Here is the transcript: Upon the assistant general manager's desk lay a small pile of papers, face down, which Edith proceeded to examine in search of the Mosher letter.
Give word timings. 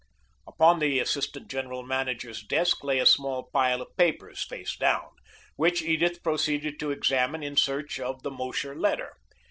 Upon 0.47 0.79
the 0.79 0.97
assistant 0.97 1.47
general 1.47 1.83
manager's 1.83 2.41
desk 2.41 2.83
lay 2.83 2.97
a 2.97 3.05
small 3.05 3.43
pile 3.53 3.83
of 3.83 3.95
papers, 3.97 4.41
face 4.43 4.75
down, 4.75 5.11
which 5.57 5.83
Edith 5.83 6.23
proceeded 6.23 6.79
to 6.79 6.89
examine 6.89 7.43
in 7.43 7.55
search 7.55 7.99
of 7.99 8.23
the 8.23 8.31
Mosher 8.31 8.75
letter. 8.75 9.13